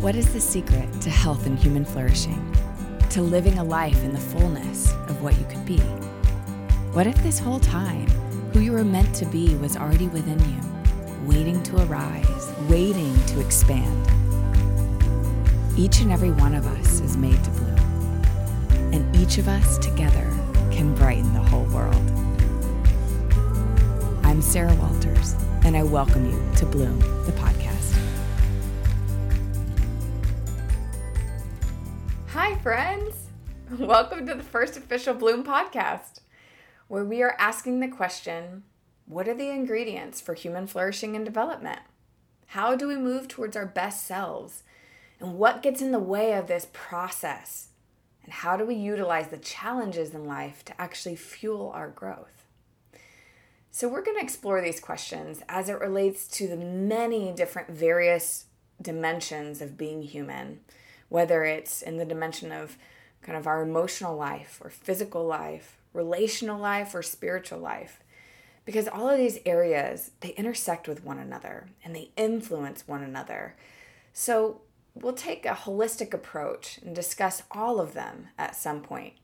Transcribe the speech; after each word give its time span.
What 0.00 0.16
is 0.16 0.32
the 0.32 0.40
secret 0.40 0.90
to 1.02 1.10
health 1.10 1.44
and 1.44 1.58
human 1.58 1.84
flourishing? 1.84 2.56
To 3.10 3.20
living 3.20 3.58
a 3.58 3.64
life 3.64 4.02
in 4.02 4.14
the 4.14 4.18
fullness 4.18 4.94
of 5.08 5.20
what 5.20 5.38
you 5.38 5.44
could 5.44 5.66
be? 5.66 5.76
What 6.94 7.06
if 7.06 7.22
this 7.22 7.38
whole 7.38 7.60
time, 7.60 8.06
who 8.54 8.60
you 8.60 8.72
were 8.72 8.82
meant 8.82 9.14
to 9.16 9.26
be 9.26 9.56
was 9.56 9.76
already 9.76 10.08
within 10.08 10.38
you, 10.38 10.58
waiting 11.26 11.62
to 11.64 11.82
arise, 11.84 12.50
waiting 12.66 13.14
to 13.26 13.40
expand? 13.40 14.06
Each 15.76 16.00
and 16.00 16.10
every 16.10 16.30
one 16.30 16.54
of 16.54 16.66
us 16.66 17.00
is 17.00 17.18
made 17.18 17.44
to 17.44 17.50
bloom, 17.50 18.24
and 18.94 19.14
each 19.14 19.36
of 19.36 19.48
us 19.48 19.76
together 19.76 20.30
can 20.70 20.94
brighten 20.94 21.30
the 21.34 21.40
whole 21.40 21.66
world. 21.66 22.10
I'm 24.24 24.40
Sarah 24.40 24.74
Walters, 24.76 25.34
and 25.62 25.76
I 25.76 25.82
welcome 25.82 26.24
you 26.24 26.56
to 26.56 26.64
Bloom, 26.64 27.00
friends. 32.62 33.28
Welcome 33.78 34.26
to 34.26 34.34
the 34.34 34.42
first 34.42 34.76
official 34.76 35.14
Bloom 35.14 35.42
podcast, 35.42 36.20
where 36.88 37.06
we 37.06 37.22
are 37.22 37.34
asking 37.38 37.80
the 37.80 37.88
question 37.88 38.64
what 39.06 39.26
are 39.28 39.34
the 39.34 39.48
ingredients 39.48 40.20
for 40.20 40.34
human 40.34 40.66
flourishing 40.66 41.16
and 41.16 41.24
development? 41.24 41.80
How 42.48 42.76
do 42.76 42.86
we 42.86 42.96
move 42.96 43.28
towards 43.28 43.56
our 43.56 43.64
best 43.64 44.06
selves? 44.06 44.62
And 45.20 45.38
what 45.38 45.62
gets 45.62 45.80
in 45.80 45.90
the 45.90 45.98
way 45.98 46.34
of 46.34 46.48
this 46.48 46.66
process? 46.74 47.68
And 48.24 48.32
how 48.34 48.58
do 48.58 48.66
we 48.66 48.74
utilize 48.74 49.28
the 49.28 49.38
challenges 49.38 50.12
in 50.12 50.26
life 50.26 50.62
to 50.66 50.78
actually 50.78 51.16
fuel 51.16 51.72
our 51.74 51.88
growth? 51.88 52.44
So, 53.70 53.88
we're 53.88 54.04
going 54.04 54.18
to 54.18 54.22
explore 54.22 54.60
these 54.60 54.80
questions 54.80 55.42
as 55.48 55.70
it 55.70 55.80
relates 55.80 56.28
to 56.28 56.46
the 56.46 56.58
many 56.58 57.32
different 57.32 57.70
various 57.70 58.44
dimensions 58.82 59.62
of 59.62 59.78
being 59.78 60.02
human 60.02 60.60
whether 61.10 61.44
it's 61.44 61.82
in 61.82 61.98
the 61.98 62.06
dimension 62.06 62.50
of 62.50 62.78
kind 63.20 63.36
of 63.36 63.46
our 63.46 63.60
emotional 63.60 64.16
life 64.16 64.62
or 64.64 64.70
physical 64.70 65.26
life, 65.26 65.76
relational 65.92 66.58
life 66.58 66.94
or 66.94 67.02
spiritual 67.02 67.58
life. 67.58 68.00
Because 68.64 68.88
all 68.88 69.10
of 69.10 69.18
these 69.18 69.40
areas, 69.44 70.12
they 70.20 70.30
intersect 70.30 70.88
with 70.88 71.04
one 71.04 71.18
another 71.18 71.68
and 71.84 71.94
they 71.94 72.10
influence 72.16 72.88
one 72.88 73.02
another. 73.02 73.56
So, 74.14 74.62
we'll 74.94 75.12
take 75.12 75.44
a 75.46 75.50
holistic 75.50 76.14
approach 76.14 76.78
and 76.78 76.94
discuss 76.94 77.42
all 77.50 77.80
of 77.80 77.94
them 77.94 78.28
at 78.38 78.56
some 78.56 78.80
point. 78.80 79.14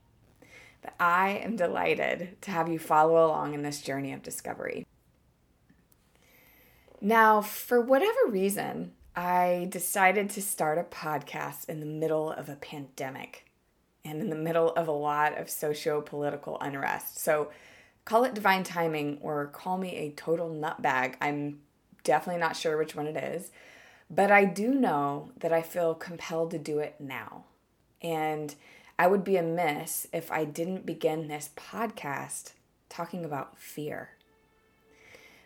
But 0.81 0.93
I 0.99 1.41
am 1.43 1.55
delighted 1.55 2.37
to 2.41 2.51
have 2.51 2.69
you 2.69 2.79
follow 2.79 3.25
along 3.25 3.53
in 3.53 3.63
this 3.63 3.81
journey 3.81 4.13
of 4.13 4.21
discovery. 4.21 4.85
Now, 6.99 7.41
for 7.41 7.79
whatever 7.79 8.27
reason, 8.27 8.93
I 9.17 9.65
decided 9.71 10.29
to 10.29 10.43
start 10.43 10.77
a 10.77 10.83
podcast 10.83 11.67
in 11.69 11.79
the 11.79 11.87
middle 11.87 12.31
of 12.31 12.49
a 12.49 12.55
pandemic 12.55 13.49
and 14.05 14.21
in 14.21 14.29
the 14.29 14.35
middle 14.35 14.69
of 14.73 14.87
a 14.87 14.91
lot 14.91 15.39
of 15.39 15.49
socio 15.49 16.01
political 16.01 16.59
unrest. 16.61 17.17
So 17.17 17.49
call 18.05 18.25
it 18.25 18.35
divine 18.35 18.63
timing 18.63 19.17
or 19.21 19.47
call 19.47 19.79
me 19.79 19.95
a 19.95 20.11
total 20.11 20.51
nutbag. 20.51 21.15
I'm 21.19 21.61
definitely 22.03 22.39
not 22.39 22.55
sure 22.55 22.77
which 22.77 22.93
one 22.93 23.07
it 23.07 23.17
is, 23.17 23.49
but 24.07 24.31
I 24.31 24.45
do 24.45 24.75
know 24.75 25.31
that 25.39 25.51
I 25.51 25.63
feel 25.63 25.95
compelled 25.95 26.51
to 26.51 26.59
do 26.59 26.77
it 26.77 26.97
now. 26.99 27.45
And 28.03 28.53
I 28.99 29.07
would 29.07 29.23
be 29.23 29.37
amiss 29.37 30.05
if 30.13 30.31
I 30.31 30.45
didn't 30.45 30.85
begin 30.85 31.27
this 31.27 31.49
podcast 31.55 32.51
talking 32.87 33.25
about 33.25 33.57
fear. 33.57 34.11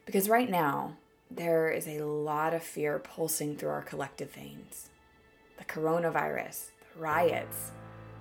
Because 0.05 0.27
right 0.27 0.49
now, 0.49 0.97
there 1.35 1.69
is 1.69 1.87
a 1.87 2.03
lot 2.03 2.53
of 2.53 2.63
fear 2.63 2.99
pulsing 2.99 3.55
through 3.55 3.69
our 3.69 3.81
collective 3.81 4.31
veins. 4.31 4.89
The 5.57 5.65
coronavirus, 5.65 6.71
the 6.93 7.01
riots, 7.01 7.71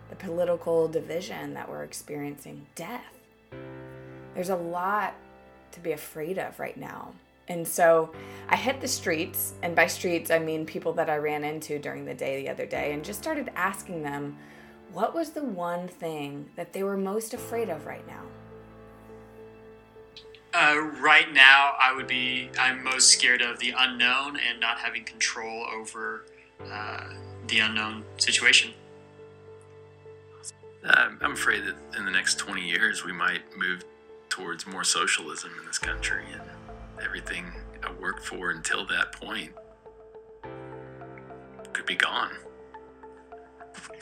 the 0.08 0.16
political 0.16 0.88
division 0.88 1.54
that 1.54 1.68
we're 1.68 1.84
experiencing, 1.84 2.66
death. 2.74 3.02
There's 4.34 4.50
a 4.50 4.56
lot 4.56 5.14
to 5.72 5.80
be 5.80 5.92
afraid 5.92 6.38
of 6.38 6.58
right 6.60 6.76
now. 6.76 7.12
And 7.48 7.66
so 7.66 8.12
I 8.48 8.54
hit 8.54 8.80
the 8.80 8.86
streets, 8.86 9.54
and 9.62 9.74
by 9.74 9.88
streets, 9.88 10.30
I 10.30 10.38
mean 10.38 10.64
people 10.64 10.92
that 10.92 11.10
I 11.10 11.16
ran 11.16 11.42
into 11.42 11.80
during 11.80 12.04
the 12.04 12.14
day 12.14 12.42
the 12.42 12.48
other 12.48 12.66
day, 12.66 12.92
and 12.92 13.04
just 13.04 13.20
started 13.20 13.50
asking 13.56 14.02
them 14.02 14.36
what 14.92 15.14
was 15.14 15.30
the 15.30 15.42
one 15.42 15.88
thing 15.88 16.48
that 16.54 16.72
they 16.72 16.84
were 16.84 16.96
most 16.96 17.34
afraid 17.34 17.68
of 17.68 17.86
right 17.86 18.06
now. 18.06 18.22
Uh, 20.52 20.90
right 21.00 21.32
now, 21.32 21.74
I 21.80 21.94
would 21.94 22.08
be. 22.08 22.50
I'm 22.58 22.82
most 22.82 23.10
scared 23.10 23.40
of 23.40 23.60
the 23.60 23.72
unknown 23.76 24.36
and 24.36 24.58
not 24.58 24.78
having 24.78 25.04
control 25.04 25.64
over 25.72 26.24
uh, 26.70 27.04
the 27.46 27.60
unknown 27.60 28.04
situation. 28.16 28.72
Uh, 30.84 31.10
I'm 31.20 31.32
afraid 31.32 31.64
that 31.64 31.76
in 31.96 32.04
the 32.04 32.10
next 32.10 32.38
20 32.38 32.66
years, 32.66 33.04
we 33.04 33.12
might 33.12 33.42
move 33.56 33.84
towards 34.28 34.66
more 34.66 34.82
socialism 34.82 35.52
in 35.60 35.66
this 35.66 35.78
country, 35.78 36.24
and 36.32 36.42
everything 37.02 37.44
I 37.82 37.92
worked 37.92 38.24
for 38.24 38.50
until 38.50 38.86
that 38.86 39.12
point 39.12 39.52
could 41.72 41.86
be 41.86 41.94
gone. 41.94 42.32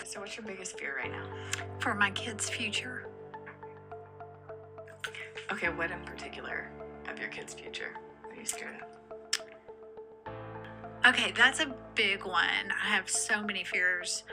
So, 0.05 0.21
what's 0.21 0.37
your 0.37 0.47
biggest 0.47 0.79
fear 0.79 0.97
right 0.97 1.11
now? 1.11 1.27
For 1.81 1.95
my 1.95 2.11
kids' 2.13 2.49
future. 2.49 3.08
Okay, 5.53 5.69
what 5.69 5.91
in 5.91 6.01
particular 6.01 6.71
of 7.09 7.19
your 7.19 7.29
kids' 7.29 7.55
future 7.55 7.95
are 8.29 8.35
you 8.37 8.45
scared 8.45 8.77
of? 8.83 8.99
Okay, 11.07 11.33
that's 11.37 11.61
a 11.61 11.75
big 11.95 12.25
one. 12.25 12.71
I 12.71 12.89
have 12.89 13.09
so 13.09 13.43
many 13.43 13.65
fears 13.65 14.25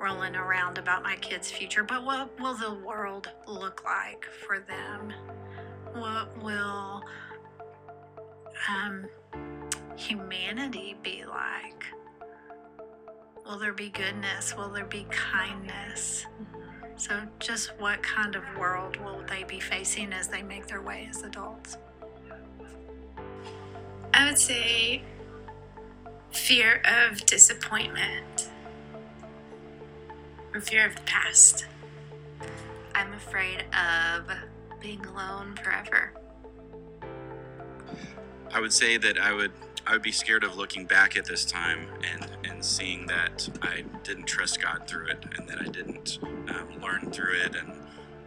rolling 0.00 0.36
around 0.36 0.78
about 0.78 1.02
my 1.02 1.16
kids' 1.16 1.50
future, 1.50 1.82
but 1.82 2.04
what 2.04 2.38
will 2.40 2.54
the 2.54 2.74
world 2.74 3.30
look 3.46 3.82
like 3.84 4.24
for 4.46 4.60
them? 4.60 5.12
What 5.94 6.42
will 6.42 7.02
um, 8.68 9.06
humanity 9.96 10.96
be 11.02 11.24
like? 11.28 11.84
Will 13.44 13.58
there 13.58 13.72
be 13.72 13.88
goodness? 13.88 14.56
Will 14.56 14.70
there 14.70 14.84
be 14.84 15.06
kindness? 15.10 16.26
So, 17.00 17.18
just 17.38 17.72
what 17.78 18.02
kind 18.02 18.36
of 18.36 18.42
world 18.58 18.98
will 18.98 19.24
they 19.26 19.42
be 19.44 19.58
facing 19.58 20.12
as 20.12 20.28
they 20.28 20.42
make 20.42 20.66
their 20.66 20.82
way 20.82 21.08
as 21.08 21.22
adults? 21.22 21.78
I 24.12 24.26
would 24.26 24.36
say 24.36 25.00
fear 26.30 26.82
of 26.84 27.24
disappointment 27.24 28.50
fear 30.60 30.86
of 30.86 30.94
the 30.94 31.00
past. 31.02 31.64
I'm 32.94 33.14
afraid 33.14 33.64
of 33.72 34.30
being 34.78 35.02
alone 35.06 35.56
forever. 35.64 36.12
I 38.52 38.60
would 38.60 38.74
say 38.74 38.98
that 38.98 39.18
I 39.18 39.32
would 39.32 39.52
I 39.90 39.94
would 39.94 40.02
be 40.02 40.12
scared 40.12 40.44
of 40.44 40.56
looking 40.56 40.84
back 40.84 41.16
at 41.16 41.24
this 41.24 41.44
time 41.44 41.88
and, 42.12 42.30
and 42.48 42.64
seeing 42.64 43.06
that 43.06 43.48
I 43.60 43.82
didn't 44.04 44.26
trust 44.26 44.62
God 44.62 44.86
through 44.86 45.08
it 45.08 45.24
and 45.36 45.48
that 45.48 45.60
I 45.60 45.64
didn't 45.64 46.20
um, 46.22 46.80
learn 46.80 47.10
through 47.10 47.34
it 47.34 47.56
and 47.56 47.72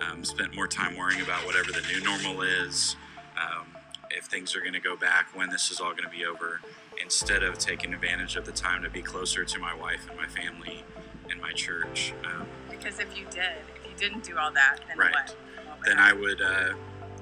um, 0.01 0.25
spent 0.25 0.53
more 0.53 0.67
time 0.67 0.97
worrying 0.97 1.21
about 1.21 1.45
whatever 1.45 1.71
the 1.71 1.81
new 1.87 2.03
normal 2.03 2.41
is, 2.41 2.97
um, 3.41 3.67
if 4.11 4.25
things 4.25 4.57
are 4.57 4.59
going 4.59 4.73
to 4.73 4.81
go 4.81 4.97
back, 4.97 5.27
when 5.33 5.49
this 5.49 5.71
is 5.71 5.79
all 5.79 5.91
going 5.91 6.03
to 6.03 6.09
be 6.09 6.25
over, 6.25 6.59
instead 7.01 7.43
of 7.43 7.57
taking 7.59 7.93
advantage 7.93 8.35
of 8.35 8.45
the 8.45 8.51
time 8.51 8.83
to 8.83 8.89
be 8.89 9.01
closer 9.01 9.45
to 9.45 9.57
my 9.57 9.73
wife 9.73 10.05
and 10.09 10.17
my 10.17 10.27
family 10.27 10.83
and 11.31 11.39
my 11.39 11.53
church. 11.53 12.13
Um, 12.25 12.45
because 12.69 12.99
if 12.99 13.17
you 13.17 13.23
did, 13.31 13.53
if 13.77 13.89
you 13.89 13.95
didn't 13.95 14.25
do 14.25 14.37
all 14.37 14.51
that, 14.51 14.79
then 14.89 14.97
right. 14.97 15.13
what? 15.13 15.37
what 15.65 15.85
then 15.85 15.97
I 15.97 16.11
would 16.11 16.41
uh, 16.41 16.73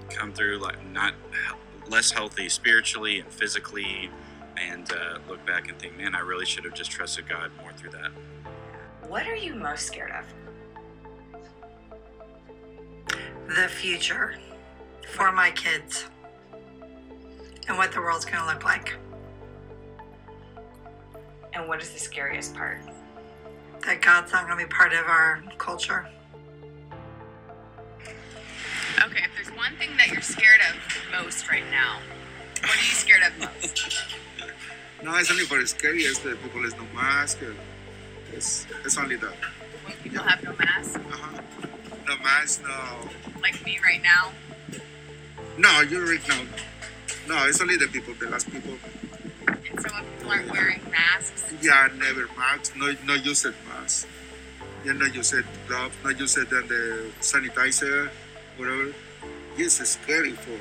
come 0.10 0.34
through 0.34 0.58
like 0.58 0.84
not 0.88 1.14
less 1.88 2.10
healthy 2.10 2.50
spiritually 2.50 3.20
and 3.20 3.30
physically 3.30 4.10
and 4.62 4.92
uh, 4.92 5.18
look 5.28 5.46
back 5.46 5.70
and 5.70 5.78
think, 5.80 5.98
man, 5.98 6.16
I 6.16 6.20
really 6.20 6.46
should 6.46 6.64
have 6.66 6.74
just 6.74 6.92
trusted 6.92 7.28
God 7.28 7.52
more 7.62 7.74
through 7.74 7.92
that. 7.92 8.12
What 9.08 9.28
are 9.28 9.36
you 9.36 9.56
most 9.56 9.86
scared 9.86 10.12
of? 10.12 10.26
The 13.48 13.68
future 13.68 14.36
for 15.10 15.32
my 15.32 15.52
kids 15.52 16.06
and 17.68 17.78
what 17.78 17.92
the 17.92 18.00
world's 18.00 18.26
going 18.26 18.40
to 18.40 18.46
look 18.46 18.64
like. 18.64 18.96
And 21.54 21.68
what 21.68 21.82
is 21.82 21.90
the 21.92 22.00
scariest 22.00 22.54
part? 22.54 22.80
That 23.86 24.02
God's 24.02 24.32
not 24.32 24.48
going 24.48 24.58
to 24.58 24.66
be 24.66 24.72
part 24.72 24.94
of 24.94 25.06
our 25.06 25.44
culture. 25.58 26.08
Okay, 29.04 29.24
if 29.24 29.32
there's 29.36 29.58
one 29.58 29.76
thing 29.78 29.90
that 29.98 30.10
you're 30.10 30.22
scared 30.22 30.62
of 30.70 31.22
most 31.24 31.50
right 31.50 31.64
now, 31.72 32.00
what 32.62 32.72
are 32.72 32.76
you 32.76 32.94
scared 32.94 33.24
of 33.24 33.40
most? 33.40 34.16
No, 35.04 35.16
it's 35.16 35.32
only 35.32 35.46
for 35.46 35.66
scary 35.66 36.04
is 36.04 36.20
the 36.20 36.36
people 36.36 36.64
is 36.64 36.76
no 36.76 36.86
mask. 36.94 37.40
It's, 38.34 38.68
it's 38.86 38.98
only 38.98 39.16
that. 39.16 39.34
When 39.84 39.98
people 39.98 40.24
have 40.24 40.44
no 40.44 40.54
mask? 40.54 41.00
Uh-huh. 41.00 41.42
No 42.08 42.18
mask, 42.18 42.62
no. 42.64 43.10
Like 43.42 43.66
me 43.66 43.80
right 43.84 44.02
now? 44.04 44.32
No, 45.58 45.82
you're 45.82 46.06
right 46.06 46.28
now. 46.28 46.42
No, 47.28 47.48
it's 47.48 47.60
only 47.62 47.78
the 47.78 47.88
people, 47.88 48.14
the 48.14 48.28
last 48.30 48.52
people. 48.52 48.78
And 49.48 49.82
so 49.82 49.90
people 49.90 50.32
aren't 50.32 50.52
wearing 50.52 50.82
masks. 50.92 51.52
Yeah, 51.62 51.90
never 51.98 52.28
mask, 52.38 52.76
no, 52.76 52.94
no 53.06 53.16
use 53.16 53.46
it 53.46 53.56
mask. 53.68 54.08
Yeah, 54.86 54.94
no 54.94 55.06
use 55.06 55.34
it 55.34 55.46
gloves, 55.68 55.96
no 56.04 56.12
use 56.12 56.38
it 56.38 56.52
and 56.52 56.70
the 56.70 57.12
sanitizer, 57.22 58.10
whatever. 58.58 58.94
Yes, 59.58 59.80
it's 59.80 59.92
scary 59.92 60.32
for 60.34 60.58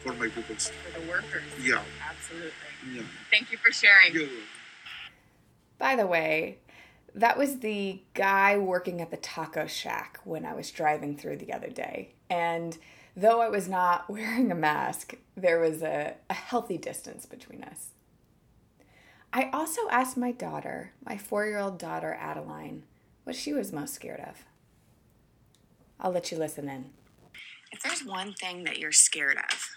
for 0.00 0.12
my 0.14 0.28
people. 0.28 0.54
For 0.56 1.00
the 1.00 1.08
workers. 1.08 1.42
Yeah. 1.62 1.82
Absolutely. 2.08 2.67
Yeah. 2.94 3.02
Thank 3.30 3.52
you 3.52 3.58
for 3.58 3.72
sharing. 3.72 4.28
By 5.78 5.96
the 5.96 6.06
way, 6.06 6.58
that 7.14 7.38
was 7.38 7.58
the 7.58 8.00
guy 8.14 8.56
working 8.58 9.00
at 9.00 9.10
the 9.10 9.16
taco 9.16 9.66
shack 9.66 10.20
when 10.24 10.44
I 10.44 10.54
was 10.54 10.70
driving 10.70 11.16
through 11.16 11.38
the 11.38 11.52
other 11.52 11.68
day. 11.68 12.14
And 12.28 12.76
though 13.16 13.40
I 13.40 13.48
was 13.48 13.68
not 13.68 14.08
wearing 14.10 14.50
a 14.50 14.56
mask, 14.56 15.14
there 15.36 15.60
was 15.60 15.82
a, 15.82 16.14
a 16.28 16.34
healthy 16.34 16.78
distance 16.78 17.26
between 17.26 17.62
us. 17.64 17.88
I 19.32 19.50
also 19.52 19.82
asked 19.90 20.16
my 20.16 20.32
daughter, 20.32 20.92
my 21.04 21.18
four 21.18 21.46
year 21.46 21.58
old 21.58 21.78
daughter 21.78 22.16
Adeline, 22.18 22.84
what 23.24 23.36
she 23.36 23.52
was 23.52 23.72
most 23.72 23.94
scared 23.94 24.20
of. 24.20 24.44
I'll 26.00 26.12
let 26.12 26.30
you 26.32 26.38
listen 26.38 26.68
in. 26.68 26.86
If 27.72 27.82
there's 27.82 28.04
one 28.04 28.32
thing 28.32 28.64
that 28.64 28.78
you're 28.78 28.92
scared 28.92 29.36
of, 29.36 29.68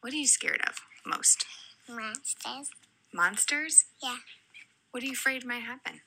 what 0.00 0.12
are 0.12 0.16
you 0.16 0.26
scared 0.26 0.62
of 0.66 0.76
most? 1.04 1.44
Monsters. 1.88 2.70
Monsters? 3.12 3.84
Yeah. 4.02 4.16
What 4.90 5.02
are 5.02 5.06
you 5.06 5.12
afraid 5.12 5.44
might 5.44 5.62
happen? 5.62 6.00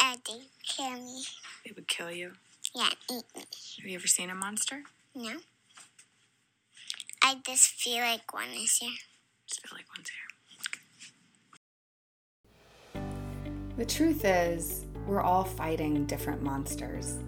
Uh, 0.00 0.16
they 0.26 0.42
kill 0.62 0.92
me. 0.92 1.24
They 1.64 1.72
would 1.74 1.88
kill 1.88 2.10
you. 2.10 2.32
Yeah, 2.74 2.90
eat 3.10 3.24
me. 3.34 3.44
Have 3.78 3.86
you 3.86 3.96
ever 3.96 4.06
seen 4.06 4.30
a 4.30 4.34
monster? 4.34 4.82
No. 5.14 5.38
I 7.22 7.36
just 7.46 7.70
feel 7.70 7.98
like 7.98 8.32
one 8.32 8.48
is 8.54 8.76
here. 8.76 8.92
Just 9.46 9.66
feel 9.66 9.76
like 9.76 9.86
one's 9.96 10.10
here. 10.10 13.02
The 13.76 13.84
truth 13.84 14.24
is, 14.24 14.84
we're 15.06 15.22
all 15.22 15.44
fighting 15.44 16.04
different 16.04 16.42
monsters. 16.42 17.18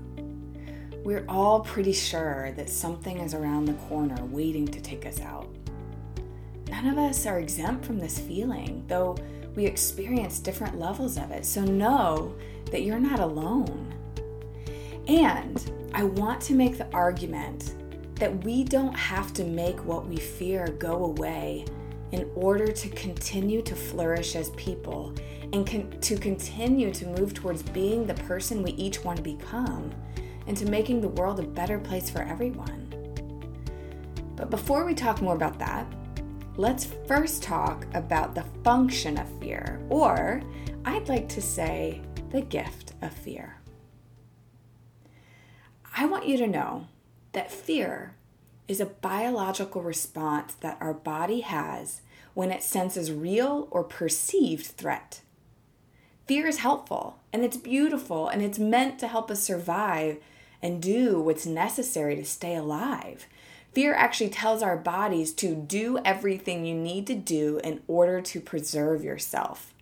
We're 1.02 1.24
all 1.28 1.60
pretty 1.60 1.92
sure 1.92 2.52
that 2.56 2.68
something 2.68 3.18
is 3.18 3.32
around 3.32 3.64
the 3.64 3.74
corner 3.74 4.22
waiting 4.26 4.68
to 4.68 4.80
take 4.80 5.06
us 5.06 5.20
out. 5.20 5.48
None 6.70 6.86
of 6.86 6.98
us 6.98 7.26
are 7.26 7.40
exempt 7.40 7.84
from 7.84 7.98
this 7.98 8.18
feeling, 8.18 8.84
though 8.86 9.16
we 9.56 9.66
experience 9.66 10.38
different 10.38 10.78
levels 10.78 11.18
of 11.18 11.32
it. 11.32 11.44
So 11.44 11.62
know 11.64 12.34
that 12.70 12.82
you're 12.82 13.00
not 13.00 13.18
alone. 13.18 13.92
And 15.08 15.70
I 15.92 16.04
want 16.04 16.40
to 16.42 16.54
make 16.54 16.78
the 16.78 16.86
argument 16.92 17.74
that 18.14 18.44
we 18.44 18.62
don't 18.62 18.94
have 18.94 19.32
to 19.34 19.44
make 19.44 19.84
what 19.84 20.06
we 20.06 20.16
fear 20.16 20.68
go 20.78 21.04
away 21.06 21.64
in 22.12 22.30
order 22.34 22.68
to 22.70 22.88
continue 22.90 23.62
to 23.62 23.74
flourish 23.74 24.36
as 24.36 24.50
people 24.50 25.12
and 25.52 25.66
con- 25.66 25.90
to 26.00 26.16
continue 26.16 26.92
to 26.92 27.06
move 27.06 27.34
towards 27.34 27.62
being 27.62 28.06
the 28.06 28.14
person 28.14 28.62
we 28.62 28.72
each 28.72 29.02
want 29.04 29.16
to 29.16 29.22
become 29.22 29.90
and 30.46 30.56
to 30.56 30.66
making 30.66 31.00
the 31.00 31.08
world 31.08 31.40
a 31.40 31.42
better 31.42 31.78
place 31.78 32.08
for 32.08 32.22
everyone. 32.22 32.86
But 34.36 34.50
before 34.50 34.84
we 34.84 34.94
talk 34.94 35.20
more 35.20 35.34
about 35.34 35.58
that, 35.58 35.86
let's 36.56 36.84
first 37.06 37.42
talk 37.42 37.86
about 37.94 38.34
the 38.34 38.44
function 38.64 39.18
of 39.18 39.28
fear, 39.40 39.80
or 39.88 40.42
I'd 40.84 41.08
like 41.08 41.28
to 41.30 41.42
say 41.42 42.02
the 42.30 42.40
gift 42.40 42.94
of 43.02 43.12
fear. 43.12 43.60
I 45.96 46.06
want 46.06 46.26
you 46.26 46.36
to 46.38 46.46
know 46.46 46.86
that 47.32 47.50
fear 47.50 48.14
is 48.68 48.80
a 48.80 48.86
biological 48.86 49.82
response 49.82 50.54
that 50.54 50.78
our 50.80 50.94
body 50.94 51.40
has 51.40 52.02
when 52.34 52.50
it 52.52 52.62
senses 52.62 53.10
real 53.10 53.66
or 53.70 53.82
perceived 53.82 54.66
threat. 54.66 55.22
Fear 56.26 56.46
is 56.46 56.58
helpful 56.58 57.18
and 57.32 57.44
it's 57.44 57.56
beautiful 57.56 58.28
and 58.28 58.42
it's 58.42 58.58
meant 58.58 58.98
to 59.00 59.08
help 59.08 59.30
us 59.30 59.42
survive 59.42 60.18
and 60.62 60.80
do 60.80 61.20
what's 61.20 61.46
necessary 61.46 62.14
to 62.16 62.24
stay 62.24 62.54
alive. 62.54 63.26
Fear 63.72 63.94
actually 63.94 64.30
tells 64.30 64.62
our 64.62 64.76
bodies 64.76 65.32
to 65.34 65.54
do 65.54 65.98
everything 66.04 66.66
you 66.66 66.74
need 66.74 67.06
to 67.06 67.14
do 67.14 67.60
in 67.62 67.82
order 67.86 68.20
to 68.20 68.40
preserve 68.40 69.04
yourself, 69.04 69.72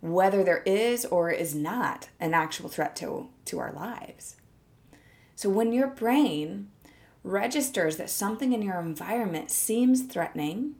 whether 0.00 0.44
there 0.44 0.62
is 0.64 1.04
or 1.06 1.30
is 1.30 1.54
not 1.54 2.10
an 2.20 2.32
actual 2.32 2.68
threat 2.68 2.94
to, 2.96 3.28
to 3.46 3.58
our 3.58 3.72
lives. 3.72 4.36
So 5.34 5.50
when 5.50 5.72
your 5.72 5.88
brain 5.88 6.70
registers 7.24 7.96
that 7.96 8.10
something 8.10 8.52
in 8.52 8.62
your 8.62 8.78
environment 8.78 9.50
seems 9.50 10.02
threatening, 10.02 10.76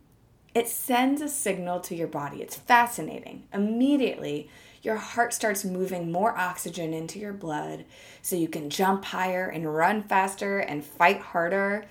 it 0.54 0.68
sends 0.68 1.22
a 1.22 1.28
signal 1.28 1.80
to 1.80 1.94
your 1.96 2.08
body. 2.08 2.42
It's 2.42 2.56
fascinating. 2.56 3.44
Immediately, 3.52 4.50
your 4.82 4.96
heart 4.96 5.32
starts 5.32 5.64
moving 5.64 6.12
more 6.12 6.36
oxygen 6.36 6.92
into 6.92 7.18
your 7.18 7.32
blood 7.32 7.84
so 8.20 8.36
you 8.36 8.48
can 8.48 8.68
jump 8.68 9.06
higher 9.06 9.48
and 9.48 9.74
run 9.74 10.02
faster 10.02 10.58
and 10.58 10.84
fight 10.84 11.20
harder. 11.20 11.86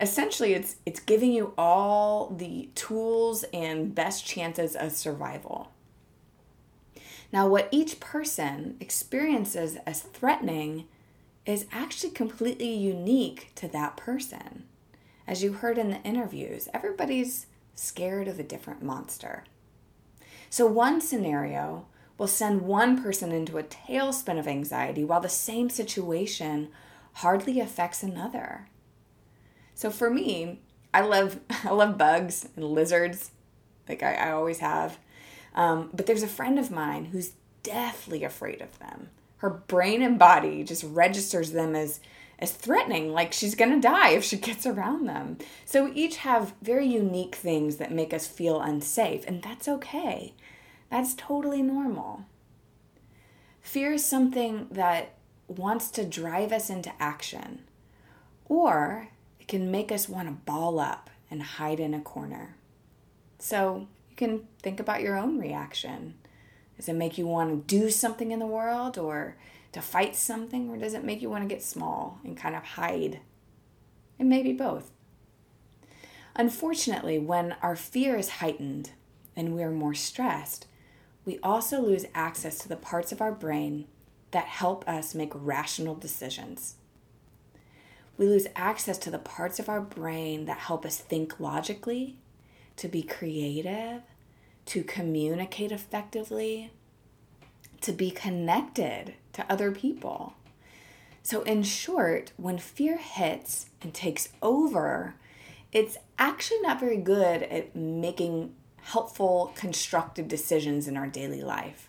Essentially, 0.00 0.54
it's 0.54 0.76
it's 0.84 1.00
giving 1.00 1.32
you 1.32 1.54
all 1.56 2.34
the 2.36 2.68
tools 2.74 3.44
and 3.52 3.94
best 3.94 4.26
chances 4.26 4.74
of 4.74 4.92
survival. 4.92 5.70
Now, 7.32 7.48
what 7.48 7.68
each 7.70 8.00
person 8.00 8.76
experiences 8.80 9.76
as 9.86 10.02
threatening 10.02 10.86
is 11.46 11.66
actually 11.72 12.10
completely 12.10 12.72
unique 12.72 13.50
to 13.56 13.68
that 13.68 13.96
person. 13.96 14.64
As 15.26 15.42
you 15.42 15.54
heard 15.54 15.78
in 15.78 15.90
the 15.90 16.02
interviews, 16.02 16.68
everybody's 16.72 17.46
scared 17.74 18.28
of 18.28 18.38
a 18.38 18.44
different 18.44 18.82
monster. 18.82 19.44
So, 20.50 20.66
one 20.66 21.00
scenario 21.00 21.86
will 22.18 22.28
send 22.28 22.62
one 22.62 23.02
person 23.02 23.32
into 23.32 23.58
a 23.58 23.64
tailspin 23.64 24.38
of 24.38 24.46
anxiety 24.46 25.04
while 25.04 25.20
the 25.20 25.28
same 25.28 25.68
situation 25.70 26.68
hardly 27.14 27.58
affects 27.60 28.02
another. 28.02 28.68
So, 29.74 29.90
for 29.90 30.10
me, 30.10 30.60
I 30.92 31.00
love 31.00 31.40
I 31.64 31.70
love 31.70 31.98
bugs 31.98 32.48
and 32.56 32.64
lizards, 32.64 33.32
like 33.88 34.02
I, 34.02 34.14
I 34.14 34.30
always 34.32 34.60
have. 34.60 34.98
Um, 35.54 35.90
but 35.92 36.06
there's 36.06 36.22
a 36.22 36.28
friend 36.28 36.58
of 36.58 36.70
mine 36.70 37.06
who's 37.06 37.32
deathly 37.62 38.24
afraid 38.24 38.60
of 38.60 38.78
them. 38.78 39.10
Her 39.38 39.50
brain 39.50 40.02
and 40.02 40.18
body 40.18 40.64
just 40.64 40.84
registers 40.84 41.52
them 41.52 41.74
as 41.74 42.00
as 42.38 42.52
threatening, 42.52 43.12
like 43.12 43.32
she's 43.32 43.54
gonna 43.54 43.80
die 43.80 44.10
if 44.10 44.24
she 44.24 44.36
gets 44.48 44.66
around 44.66 45.06
them. 45.06 45.38
So 45.64 45.84
we 45.84 45.92
each 45.92 46.18
have 46.18 46.54
very 46.62 46.86
unique 46.86 47.34
things 47.34 47.76
that 47.76 47.92
make 47.92 48.14
us 48.14 48.26
feel 48.26 48.60
unsafe, 48.60 49.24
and 49.26 49.42
that's 49.42 49.68
okay. 49.68 50.34
That's 50.90 51.14
totally 51.14 51.62
normal. 51.62 52.24
Fear 53.60 53.94
is 53.94 54.04
something 54.04 54.68
that 54.70 55.14
wants 55.48 55.90
to 55.92 56.04
drive 56.04 56.52
us 56.52 56.70
into 56.70 56.92
action, 57.00 57.62
or 58.46 59.08
it 59.44 59.48
can 59.48 59.70
make 59.70 59.92
us 59.92 60.08
want 60.08 60.26
to 60.26 60.32
ball 60.32 60.78
up 60.80 61.10
and 61.30 61.42
hide 61.42 61.78
in 61.78 61.92
a 61.92 62.00
corner. 62.00 62.56
So 63.38 63.88
you 64.08 64.16
can 64.16 64.48
think 64.62 64.80
about 64.80 65.02
your 65.02 65.18
own 65.18 65.38
reaction. 65.38 66.14
Does 66.78 66.88
it 66.88 66.94
make 66.94 67.18
you 67.18 67.26
want 67.26 67.50
to 67.50 67.76
do 67.76 67.90
something 67.90 68.30
in 68.30 68.38
the 68.38 68.46
world 68.46 68.96
or 68.96 69.36
to 69.72 69.82
fight 69.82 70.16
something, 70.16 70.70
or 70.70 70.78
does 70.78 70.94
it 70.94 71.04
make 71.04 71.20
you 71.20 71.28
want 71.28 71.46
to 71.46 71.54
get 71.54 71.62
small 71.62 72.20
and 72.24 72.38
kind 72.38 72.56
of 72.56 72.62
hide? 72.62 73.20
And 74.18 74.30
maybe 74.30 74.54
both. 74.54 74.90
Unfortunately, 76.34 77.18
when 77.18 77.54
our 77.60 77.76
fear 77.76 78.16
is 78.16 78.30
heightened 78.40 78.92
and 79.36 79.54
we 79.54 79.62
are 79.62 79.70
more 79.70 79.94
stressed, 79.94 80.66
we 81.26 81.38
also 81.42 81.82
lose 81.82 82.06
access 82.14 82.56
to 82.60 82.68
the 82.68 82.76
parts 82.76 83.12
of 83.12 83.20
our 83.20 83.32
brain 83.32 83.88
that 84.30 84.46
help 84.46 84.88
us 84.88 85.14
make 85.14 85.32
rational 85.34 85.94
decisions. 85.94 86.76
We 88.16 88.26
lose 88.26 88.46
access 88.54 88.98
to 88.98 89.10
the 89.10 89.18
parts 89.18 89.58
of 89.58 89.68
our 89.68 89.80
brain 89.80 90.44
that 90.44 90.58
help 90.58 90.86
us 90.86 90.98
think 90.98 91.40
logically, 91.40 92.18
to 92.76 92.88
be 92.88 93.02
creative, 93.02 94.02
to 94.66 94.84
communicate 94.84 95.72
effectively, 95.72 96.70
to 97.80 97.92
be 97.92 98.10
connected 98.10 99.14
to 99.32 99.44
other 99.50 99.72
people. 99.72 100.34
So, 101.22 101.42
in 101.42 101.62
short, 101.62 102.32
when 102.36 102.58
fear 102.58 102.98
hits 102.98 103.66
and 103.82 103.92
takes 103.92 104.28
over, 104.42 105.14
it's 105.72 105.96
actually 106.18 106.60
not 106.60 106.78
very 106.78 106.98
good 106.98 107.42
at 107.42 107.74
making 107.74 108.54
helpful, 108.82 109.52
constructive 109.56 110.28
decisions 110.28 110.86
in 110.86 110.96
our 110.96 111.06
daily 111.06 111.42
life. 111.42 111.88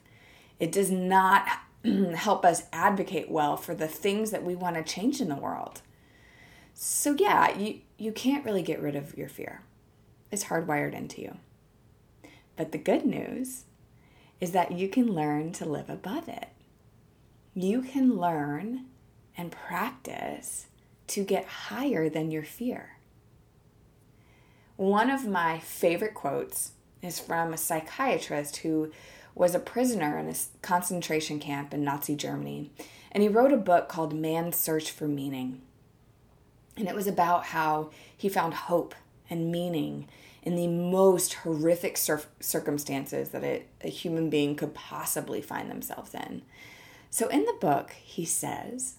It 0.59 0.71
does 0.71 0.89
not 0.89 1.47
help 2.15 2.45
us 2.45 2.63
advocate 2.71 3.29
well 3.29 3.57
for 3.57 3.75
the 3.75 3.87
things 3.87 4.31
that 4.31 4.43
we 4.43 4.55
want 4.55 4.75
to 4.77 4.83
change 4.83 5.21
in 5.21 5.29
the 5.29 5.35
world. 5.35 5.81
So, 6.77 7.15
yeah, 7.17 7.57
you, 7.57 7.79
you 7.97 8.11
can't 8.11 8.43
really 8.43 8.61
get 8.61 8.81
rid 8.81 8.97
of 8.97 9.17
your 9.17 9.29
fear, 9.29 9.61
it's 10.29 10.45
hardwired 10.45 10.93
into 10.93 11.21
you. 11.21 11.37
But 12.57 12.71
the 12.71 12.77
good 12.77 13.05
news 13.05 13.63
is 14.41 14.51
that 14.51 14.73
you 14.73 14.89
can 14.89 15.07
learn 15.07 15.53
to 15.53 15.65
live 15.65 15.89
above 15.89 16.27
it. 16.27 16.49
You 17.53 17.81
can 17.81 18.17
learn 18.17 18.85
and 19.37 19.51
practice 19.51 20.67
to 21.07 21.23
get 21.23 21.45
higher 21.45 22.09
than 22.09 22.31
your 22.31 22.43
fear. 22.43 22.97
One 24.75 25.09
of 25.09 25.25
my 25.25 25.59
favorite 25.59 26.13
quotes 26.13 26.73
is 27.01 27.19
from 27.19 27.53
a 27.53 27.57
psychiatrist 27.57 28.57
who 28.57 28.91
was 29.33 29.55
a 29.55 29.59
prisoner 29.59 30.17
in 30.17 30.27
a 30.27 30.35
concentration 30.61 31.39
camp 31.39 31.73
in 31.73 31.83
Nazi 31.83 32.15
Germany. 32.15 32.71
And 33.11 33.23
he 33.23 33.29
wrote 33.29 33.53
a 33.53 33.57
book 33.57 33.87
called 33.87 34.13
Man's 34.13 34.57
Search 34.57 34.91
for 34.91 35.07
Meaning. 35.07 35.61
And 36.77 36.87
it 36.87 36.95
was 36.95 37.07
about 37.07 37.45
how 37.45 37.91
he 38.15 38.29
found 38.29 38.53
hope 38.53 38.95
and 39.29 39.51
meaning 39.51 40.07
in 40.43 40.55
the 40.55 40.67
most 40.67 41.33
horrific 41.35 41.97
cir- 41.97 42.21
circumstances 42.39 43.29
that 43.29 43.43
a, 43.43 43.87
human 43.87 44.29
being 44.29 44.55
could 44.55 44.73
possibly 44.73 45.41
find 45.41 45.71
themselves 45.71 46.13
in. 46.13 46.43
So 47.09 47.27
in 47.29 47.45
the 47.45 47.57
book, 47.59 47.91
he 47.91 48.25
says, 48.25 48.95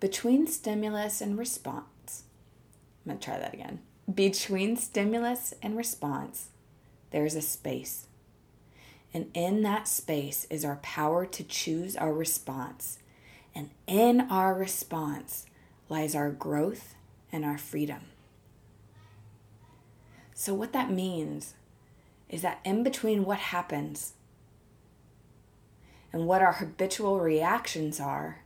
between 0.00 0.46
stimulus 0.46 1.20
and 1.20 1.38
response, 1.38 2.24
I'm 3.04 3.10
going 3.12 3.18
to 3.18 3.24
try 3.24 3.38
that 3.38 3.54
again. 3.54 3.80
Between 4.12 4.76
stimulus 4.76 5.54
and 5.62 5.76
response, 5.76 6.48
there's 7.10 7.34
a 7.34 7.40
space. 7.40 8.06
And 9.14 9.30
in 9.32 9.62
that 9.62 9.88
space 9.88 10.46
is 10.50 10.64
our 10.64 10.76
power 10.76 11.24
to 11.24 11.44
choose 11.44 11.96
our 11.96 12.12
response. 12.12 12.98
And 13.54 13.70
in 13.86 14.22
our 14.22 14.52
response 14.52 15.46
lies 15.88 16.14
our 16.14 16.30
growth 16.30 16.95
and 17.32 17.44
our 17.44 17.58
freedom. 17.58 18.00
So, 20.34 20.54
what 20.54 20.72
that 20.72 20.90
means 20.90 21.54
is 22.28 22.42
that 22.42 22.60
in 22.64 22.82
between 22.82 23.24
what 23.24 23.38
happens 23.38 24.14
and 26.12 26.26
what 26.26 26.42
our 26.42 26.54
habitual 26.54 27.20
reactions 27.20 28.00
are, 28.00 28.42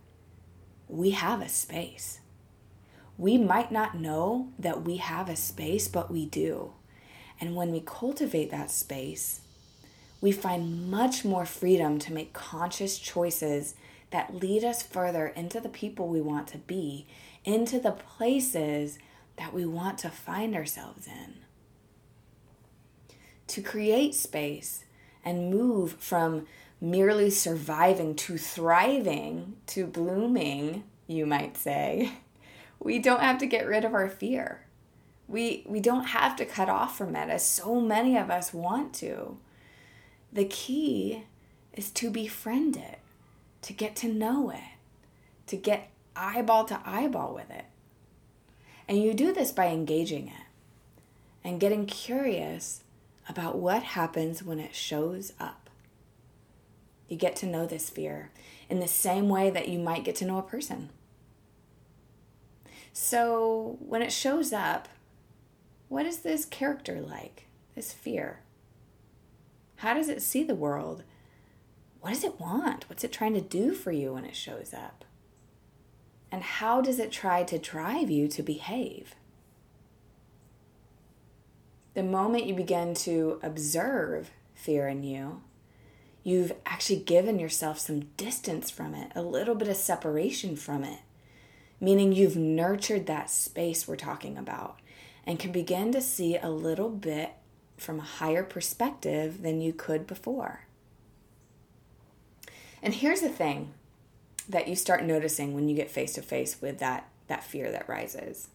we 0.88 1.10
have 1.10 1.40
a 1.40 1.48
space. 1.48 2.20
We 3.16 3.38
might 3.38 3.70
not 3.70 3.96
know 3.96 4.48
that 4.58 4.82
we 4.82 4.96
have 4.96 5.28
a 5.28 5.36
space, 5.36 5.88
but 5.88 6.10
we 6.10 6.26
do. 6.26 6.72
And 7.40 7.54
when 7.54 7.70
we 7.72 7.82
cultivate 7.84 8.50
that 8.50 8.70
space, 8.70 9.40
we 10.20 10.32
find 10.32 10.90
much 10.90 11.24
more 11.24 11.46
freedom 11.46 11.98
to 12.00 12.12
make 12.12 12.32
conscious 12.32 12.98
choices 12.98 13.74
that 14.10 14.34
lead 14.34 14.64
us 14.64 14.82
further 14.82 15.28
into 15.28 15.60
the 15.60 15.68
people 15.68 16.08
we 16.08 16.20
want 16.20 16.48
to 16.48 16.58
be, 16.58 17.06
into 17.44 17.78
the 17.78 17.92
places 17.92 18.98
that 19.36 19.52
we 19.54 19.64
want 19.64 19.98
to 19.98 20.10
find 20.10 20.54
ourselves 20.54 21.06
in 21.06 21.36
to 23.50 23.60
create 23.60 24.14
space 24.14 24.84
and 25.24 25.50
move 25.50 25.94
from 25.94 26.46
merely 26.80 27.30
surviving 27.30 28.14
to 28.14 28.38
thriving 28.38 29.56
to 29.66 29.86
blooming, 29.86 30.84
you 31.06 31.26
might 31.26 31.56
say, 31.56 32.12
we 32.78 32.98
don't 32.98 33.20
have 33.20 33.38
to 33.38 33.46
get 33.46 33.66
rid 33.66 33.84
of 33.84 33.92
our 33.92 34.08
fear. 34.08 34.64
We, 35.26 35.64
we 35.66 35.80
don't 35.80 36.06
have 36.06 36.36
to 36.36 36.44
cut 36.44 36.68
off 36.68 36.96
from 36.96 37.14
it 37.14 37.28
as 37.28 37.44
so 37.44 37.80
many 37.80 38.16
of 38.16 38.30
us 38.30 38.54
want 38.54 38.94
to. 38.94 39.36
The 40.32 40.44
key 40.44 41.24
is 41.72 41.90
to 41.92 42.10
befriend 42.10 42.76
it, 42.76 43.00
to 43.62 43.72
get 43.72 43.96
to 43.96 44.08
know 44.08 44.50
it, 44.50 44.78
to 45.48 45.56
get 45.56 45.89
eyeball 46.16 46.64
to 46.66 46.80
eyeball 46.84 47.34
with 47.34 47.50
it. 47.50 47.66
And 48.88 49.02
you 49.02 49.14
do 49.14 49.32
this 49.32 49.52
by 49.52 49.68
engaging 49.68 50.28
it 50.28 50.46
and 51.44 51.60
getting 51.60 51.86
curious 51.86 52.82
about 53.28 53.58
what 53.58 53.82
happens 53.82 54.42
when 54.42 54.58
it 54.58 54.74
shows 54.74 55.32
up. 55.38 55.70
You 57.08 57.16
get 57.16 57.36
to 57.36 57.46
know 57.46 57.66
this 57.66 57.90
fear 57.90 58.30
in 58.68 58.80
the 58.80 58.88
same 58.88 59.28
way 59.28 59.50
that 59.50 59.68
you 59.68 59.78
might 59.78 60.04
get 60.04 60.16
to 60.16 60.24
know 60.24 60.38
a 60.38 60.42
person. 60.42 60.90
So, 62.92 63.78
when 63.80 64.02
it 64.02 64.12
shows 64.12 64.52
up, 64.52 64.88
what 65.88 66.06
is 66.06 66.18
this 66.18 66.44
character 66.44 67.00
like? 67.00 67.46
This 67.74 67.92
fear? 67.92 68.40
How 69.76 69.94
does 69.94 70.08
it 70.08 70.22
see 70.22 70.42
the 70.42 70.54
world? 70.54 71.04
What 72.00 72.10
does 72.10 72.24
it 72.24 72.40
want? 72.40 72.88
What's 72.88 73.04
it 73.04 73.12
trying 73.12 73.34
to 73.34 73.40
do 73.40 73.72
for 73.72 73.92
you 73.92 74.14
when 74.14 74.24
it 74.24 74.36
shows 74.36 74.74
up? 74.74 75.04
And 76.32 76.42
how 76.42 76.80
does 76.80 76.98
it 76.98 77.10
try 77.10 77.42
to 77.44 77.58
drive 77.58 78.10
you 78.10 78.28
to 78.28 78.42
behave? 78.42 79.14
the 81.94 82.02
moment 82.02 82.46
you 82.46 82.54
begin 82.54 82.94
to 82.94 83.38
observe 83.42 84.30
fear 84.54 84.88
in 84.88 85.02
you, 85.02 85.42
you've 86.22 86.52
actually 86.64 86.98
given 87.00 87.38
yourself 87.38 87.78
some 87.78 88.00
distance 88.16 88.70
from 88.70 88.94
it, 88.94 89.10
a 89.14 89.22
little 89.22 89.54
bit 89.54 89.68
of 89.68 89.76
separation 89.76 90.56
from 90.56 90.84
it, 90.84 91.00
meaning 91.80 92.12
you've 92.12 92.36
nurtured 92.36 93.06
that 93.06 93.30
space 93.30 93.88
we're 93.88 93.96
talking 93.96 94.38
about 94.38 94.78
and 95.26 95.38
can 95.38 95.52
begin 95.52 95.92
to 95.92 96.00
see 96.00 96.36
a 96.36 96.48
little 96.48 96.90
bit 96.90 97.32
from 97.76 97.98
a 97.98 98.02
higher 98.02 98.44
perspective 98.44 99.42
than 99.42 99.60
you 99.60 99.72
could 99.72 100.06
before. 100.06 100.66
And 102.82 102.94
here's 102.94 103.20
the 103.20 103.28
thing 103.28 103.72
that 104.50 104.68
you 104.68 104.76
start 104.76 105.04
noticing 105.04 105.54
when 105.54 105.68
you 105.68 105.74
get 105.74 105.90
face 105.90 106.12
to 106.14 106.22
face 106.22 106.60
with 106.60 106.78
that, 106.78 107.08
that 107.28 107.44
fear 107.44 107.70
that 107.70 107.88
rises 107.88 108.48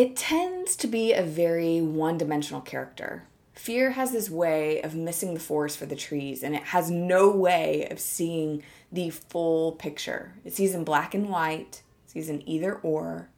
it 0.00 0.16
tends 0.16 0.76
to 0.76 0.86
be 0.86 1.12
a 1.12 1.22
very 1.22 1.82
one 1.82 2.16
dimensional 2.16 2.62
character. 2.62 3.24
Fear 3.52 3.90
has 3.90 4.12
this 4.12 4.30
way 4.30 4.80
of 4.80 4.94
missing 4.94 5.34
the 5.34 5.40
forest 5.40 5.76
for 5.76 5.84
the 5.84 5.94
trees, 5.94 6.42
and 6.42 6.54
it 6.54 6.62
has 6.62 6.90
no 6.90 7.30
way 7.30 7.86
of 7.90 8.00
seeing 8.00 8.62
the 8.90 9.10
full 9.10 9.72
picture. 9.72 10.32
It 10.42 10.54
sees 10.54 10.74
in 10.74 10.84
black 10.84 11.12
and 11.12 11.28
white, 11.28 11.82
it 12.06 12.10
sees 12.10 12.30
in 12.30 12.48
either 12.48 12.76
or. 12.76 13.28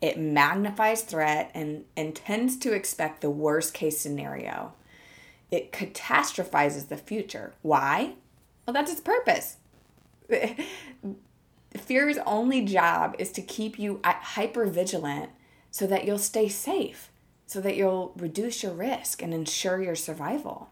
It 0.00 0.18
magnifies 0.18 1.02
threat 1.02 1.50
and, 1.52 1.84
and 1.94 2.16
tends 2.16 2.56
to 2.60 2.72
expect 2.72 3.20
the 3.20 3.28
worst 3.28 3.74
case 3.74 4.00
scenario. 4.00 4.72
It 5.50 5.70
catastrophizes 5.70 6.88
the 6.88 6.96
future. 6.96 7.52
Why? 7.60 8.14
Well, 8.64 8.72
that's 8.72 8.90
its 8.90 9.02
purpose. 9.02 9.58
Fear's 11.76 12.18
only 12.26 12.64
job 12.64 13.14
is 13.18 13.30
to 13.32 13.42
keep 13.42 13.78
you 13.78 14.00
hyper 14.04 14.66
vigilant 14.66 15.30
so 15.70 15.86
that 15.86 16.04
you'll 16.04 16.18
stay 16.18 16.48
safe, 16.48 17.10
so 17.46 17.60
that 17.60 17.76
you'll 17.76 18.12
reduce 18.16 18.62
your 18.62 18.72
risk 18.72 19.22
and 19.22 19.32
ensure 19.32 19.80
your 19.82 19.94
survival. 19.94 20.70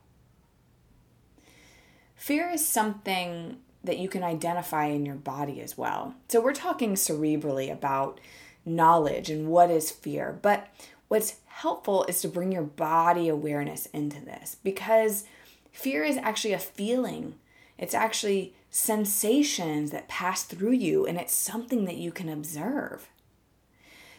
Fear 2.16 2.50
is 2.50 2.66
something 2.66 3.58
that 3.84 3.98
you 3.98 4.08
can 4.08 4.24
identify 4.24 4.86
in 4.86 5.06
your 5.06 5.14
body 5.14 5.60
as 5.60 5.78
well. 5.78 6.14
So, 6.28 6.40
we're 6.40 6.52
talking 6.52 6.94
cerebrally 6.94 7.72
about 7.72 8.20
knowledge 8.66 9.30
and 9.30 9.48
what 9.48 9.70
is 9.70 9.90
fear, 9.90 10.38
but 10.42 10.68
what's 11.06 11.36
helpful 11.46 12.04
is 12.04 12.20
to 12.20 12.28
bring 12.28 12.52
your 12.52 12.62
body 12.62 13.28
awareness 13.28 13.86
into 13.86 14.20
this 14.20 14.56
because 14.62 15.24
fear 15.72 16.04
is 16.04 16.16
actually 16.16 16.52
a 16.52 16.58
feeling. 16.58 17.34
It's 17.78 17.94
actually 17.94 18.54
sensations 18.70 19.90
that 19.90 20.08
pass 20.08 20.42
through 20.42 20.72
you, 20.72 21.06
and 21.06 21.18
it's 21.18 21.34
something 21.34 21.84
that 21.86 21.96
you 21.96 22.12
can 22.12 22.28
observe. 22.28 23.08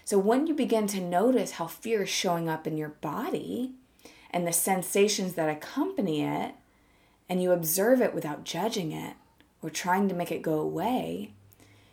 So 0.04 0.18
when 0.18 0.48
you 0.48 0.56
begin 0.56 0.88
to 0.88 1.02
notice 1.02 1.52
how 1.52 1.68
fear 1.68 2.04
is 2.04 2.10
showing 2.10 2.50
up 2.50 2.66
in 2.66 2.78
your 2.78 2.90
body 2.90 3.74
and 4.32 4.48
the 4.48 4.54
sensations 4.54 5.34
that 5.36 5.50
accompany 5.50 6.24
it, 6.24 6.56
and 7.30 7.44
you 7.44 7.52
observe 7.52 8.02
it 8.02 8.16
without 8.16 8.44
judging 8.44 8.92
it 8.92 9.14
or 9.62 9.70
trying 9.70 10.10
to 10.10 10.16
make 10.16 10.32
it 10.32 10.42
go 10.42 10.60
away, 10.60 11.34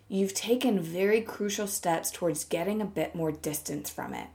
you've 0.08 0.32
taken 0.32 0.80
very 0.80 1.20
crucial 1.20 1.66
steps 1.66 2.10
towards 2.10 2.44
getting 2.44 2.80
a 2.80 2.86
bit 2.86 3.14
more 3.14 3.32
distance 3.32 3.90
from 3.90 4.14
it 4.14 4.28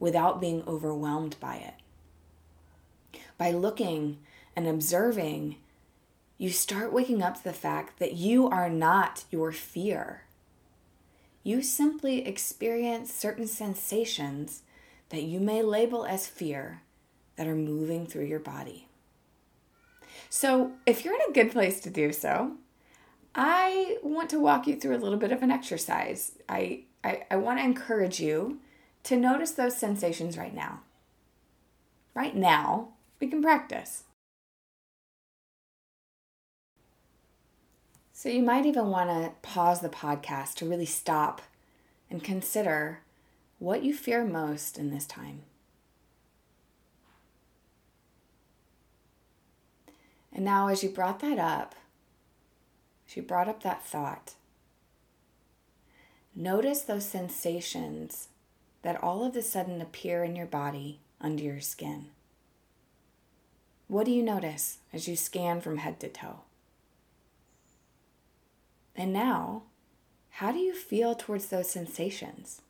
without 0.00 0.40
being 0.40 0.64
overwhelmed 0.66 1.36
by 1.38 1.56
it. 1.56 1.74
By 3.38 3.52
looking 3.52 4.18
and 4.56 4.66
observing, 4.66 5.56
you 6.40 6.48
start 6.48 6.90
waking 6.90 7.22
up 7.22 7.36
to 7.36 7.44
the 7.44 7.52
fact 7.52 7.98
that 7.98 8.14
you 8.14 8.48
are 8.48 8.70
not 8.70 9.24
your 9.30 9.52
fear. 9.52 10.22
You 11.42 11.62
simply 11.62 12.26
experience 12.26 13.12
certain 13.12 13.46
sensations 13.46 14.62
that 15.10 15.24
you 15.24 15.38
may 15.38 15.60
label 15.60 16.06
as 16.06 16.26
fear 16.26 16.80
that 17.36 17.46
are 17.46 17.54
moving 17.54 18.06
through 18.06 18.24
your 18.24 18.38
body. 18.38 18.88
So, 20.30 20.72
if 20.86 21.04
you're 21.04 21.14
in 21.14 21.28
a 21.28 21.34
good 21.34 21.52
place 21.52 21.78
to 21.80 21.90
do 21.90 22.10
so, 22.10 22.52
I 23.34 23.98
want 24.02 24.30
to 24.30 24.40
walk 24.40 24.66
you 24.66 24.76
through 24.76 24.96
a 24.96 25.04
little 25.04 25.18
bit 25.18 25.32
of 25.32 25.42
an 25.42 25.50
exercise. 25.50 26.38
I, 26.48 26.84
I, 27.04 27.24
I 27.30 27.36
want 27.36 27.58
to 27.58 27.66
encourage 27.66 28.18
you 28.18 28.60
to 29.02 29.14
notice 29.14 29.50
those 29.50 29.76
sensations 29.76 30.38
right 30.38 30.54
now. 30.54 30.80
Right 32.14 32.34
now, 32.34 32.94
we 33.20 33.26
can 33.26 33.42
practice. 33.42 34.04
So 38.20 38.28
you 38.28 38.42
might 38.42 38.66
even 38.66 38.88
want 38.88 39.08
to 39.08 39.32
pause 39.40 39.80
the 39.80 39.88
podcast 39.88 40.56
to 40.56 40.68
really 40.68 40.84
stop 40.84 41.40
and 42.10 42.22
consider 42.22 43.00
what 43.58 43.82
you 43.82 43.94
fear 43.94 44.26
most 44.26 44.76
in 44.76 44.90
this 44.90 45.06
time. 45.06 45.40
And 50.34 50.44
now, 50.44 50.68
as 50.68 50.82
you 50.82 50.90
brought 50.90 51.20
that 51.20 51.38
up, 51.38 51.74
as 53.08 53.16
you 53.16 53.22
brought 53.22 53.48
up 53.48 53.62
that 53.62 53.86
thought, 53.86 54.34
notice 56.36 56.82
those 56.82 57.06
sensations 57.06 58.28
that 58.82 59.02
all 59.02 59.24
of 59.24 59.34
a 59.34 59.40
sudden 59.40 59.80
appear 59.80 60.24
in 60.24 60.36
your 60.36 60.44
body 60.44 61.00
under 61.22 61.42
your 61.42 61.62
skin. 61.62 62.08
What 63.88 64.04
do 64.04 64.12
you 64.12 64.22
notice 64.22 64.76
as 64.92 65.08
you 65.08 65.16
scan 65.16 65.62
from 65.62 65.78
head 65.78 65.98
to 66.00 66.08
toe? 66.10 66.40
And 69.00 69.14
now, 69.14 69.62
how 70.28 70.52
do 70.52 70.58
you 70.58 70.74
feel 70.74 71.14
towards 71.14 71.46
those 71.46 71.70
sensations? 71.70 72.60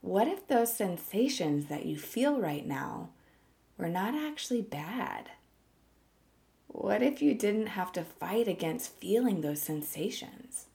What 0.00 0.26
if 0.26 0.48
those 0.48 0.76
sensations 0.76 1.66
that 1.66 1.86
you 1.86 1.96
feel 1.96 2.40
right 2.40 2.66
now 2.66 3.10
were 3.78 3.88
not 3.88 4.16
actually 4.16 4.60
bad? 4.60 5.30
What 6.66 7.00
if 7.00 7.22
you 7.22 7.32
didn't 7.32 7.68
have 7.68 7.92
to 7.92 8.02
fight 8.02 8.48
against 8.48 8.96
feeling 8.96 9.40
those 9.40 9.62
sensations? 9.62 10.66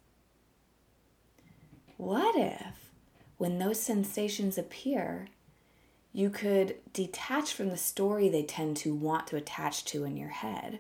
What 1.98 2.38
if, 2.38 2.94
when 3.38 3.60
those 3.60 3.82
sensations 3.82 4.58
appear, 4.58 5.28
you 6.14 6.30
could 6.30 6.78
detach 6.94 7.52
from 7.52 7.68
the 7.68 7.76
story 7.76 8.30
they 8.30 8.44
tend 8.44 8.78
to 8.78 8.96
want 8.96 9.28
to 9.28 9.36
attach 9.36 9.84
to 9.84 10.06
in 10.06 10.16
your 10.16 10.30
head 10.30 10.80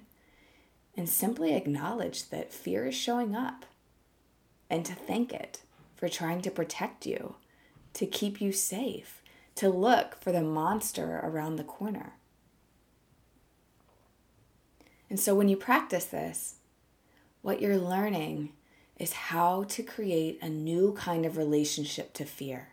and 0.97 1.07
simply 1.07 1.53
acknowledge 1.53 2.29
that 2.29 2.51
fear 2.51 2.87
is 2.87 2.95
showing 2.95 3.35
up 3.35 3.65
and 4.69 4.83
to 4.83 4.93
thank 4.93 5.31
it 5.31 5.61
for 5.95 6.09
trying 6.09 6.41
to 6.41 6.51
protect 6.51 7.05
you, 7.05 7.35
to 7.93 8.07
keep 8.07 8.41
you 8.41 8.51
safe, 8.51 9.21
to 9.55 9.69
look 9.69 10.19
for 10.19 10.31
the 10.31 10.41
monster 10.41 11.21
around 11.23 11.55
the 11.55 11.63
corner. 11.63 12.13
And 15.09 15.19
so 15.19 15.33
when 15.35 15.47
you 15.47 15.55
practice 15.55 16.05
this, 16.05 16.55
what 17.41 17.61
you're 17.61 17.77
learning 17.77 18.51
is 18.97 19.13
how 19.13 19.63
to 19.63 19.83
create 19.83 20.39
a 20.41 20.49
new 20.49 20.93
kind 20.93 21.25
of 21.25 21.37
relationship 21.37 22.13
to 22.13 22.25
fear. 22.25 22.69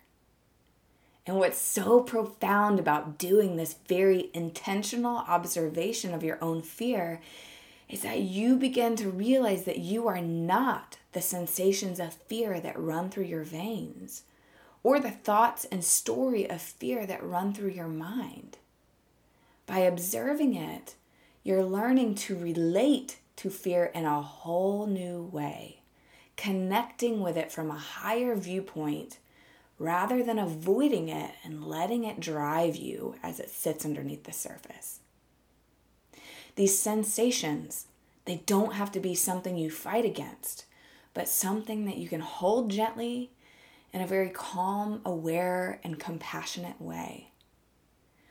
And 1.26 1.36
what's 1.36 1.58
so 1.58 2.00
profound 2.00 2.78
about 2.78 3.18
doing 3.18 3.56
this 3.56 3.76
very 3.88 4.30
intentional 4.34 5.18
observation 5.18 6.12
of 6.12 6.22
your 6.24 6.42
own 6.42 6.60
fear 6.60 7.20
is 7.88 8.02
that 8.02 8.20
you 8.20 8.56
begin 8.56 8.96
to 8.96 9.10
realize 9.10 9.64
that 9.64 9.78
you 9.78 10.08
are 10.08 10.20
not 10.20 10.98
the 11.12 11.20
sensations 11.20 12.00
of 12.00 12.14
fear 12.14 12.60
that 12.60 12.78
run 12.78 13.10
through 13.10 13.24
your 13.24 13.44
veins 13.44 14.22
or 14.82 15.00
the 15.00 15.10
thoughts 15.10 15.64
and 15.66 15.84
story 15.84 16.48
of 16.48 16.60
fear 16.60 17.06
that 17.06 17.24
run 17.24 17.52
through 17.52 17.70
your 17.70 17.88
mind. 17.88 18.58
By 19.66 19.78
observing 19.78 20.54
it, 20.54 20.94
you're 21.42 21.64
learning 21.64 22.16
to 22.16 22.36
relate 22.36 23.18
to 23.36 23.50
fear 23.50 23.86
in 23.86 24.04
a 24.04 24.22
whole 24.22 24.86
new 24.86 25.22
way, 25.22 25.80
connecting 26.36 27.20
with 27.20 27.36
it 27.36 27.50
from 27.50 27.70
a 27.70 27.78
higher 27.78 28.36
viewpoint 28.36 29.18
rather 29.78 30.22
than 30.22 30.38
avoiding 30.38 31.08
it 31.08 31.32
and 31.42 31.64
letting 31.64 32.04
it 32.04 32.20
drive 32.20 32.76
you 32.76 33.16
as 33.22 33.40
it 33.40 33.50
sits 33.50 33.84
underneath 33.84 34.24
the 34.24 34.32
surface. 34.32 35.00
These 36.56 36.78
sensations, 36.78 37.86
they 38.26 38.42
don't 38.46 38.74
have 38.74 38.92
to 38.92 39.00
be 39.00 39.14
something 39.14 39.56
you 39.56 39.70
fight 39.70 40.04
against, 40.04 40.66
but 41.12 41.28
something 41.28 41.84
that 41.86 41.96
you 41.96 42.08
can 42.08 42.20
hold 42.20 42.70
gently 42.70 43.30
in 43.92 44.00
a 44.00 44.06
very 44.06 44.30
calm, 44.30 45.00
aware, 45.04 45.80
and 45.84 45.98
compassionate 45.98 46.80
way. 46.80 47.30